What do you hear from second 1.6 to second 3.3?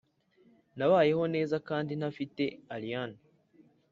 kandi ntafite allayne.